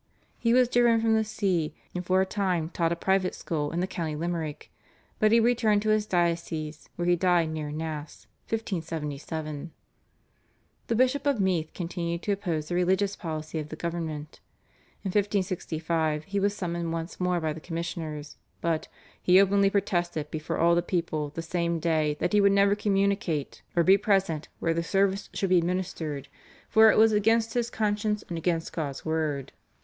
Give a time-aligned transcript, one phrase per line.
[0.39, 3.81] "He was driven from the See, and for a time taught a private school in
[3.81, 4.71] the County Limerick,
[5.19, 9.69] but he returned to his diocese, where he died near Nass (1577).
[10.87, 14.39] The Bishop of Meath continued to oppose the religious policy of the government.
[15.03, 18.87] In 1565 he was summoned once more by the commissioners, but
[19.21, 23.61] "he openly protested before all the people the same day that he would never communicate
[23.75, 26.27] or be present where the service should be ministered,
[26.69, 29.51] for it was against his conscience and against God's word."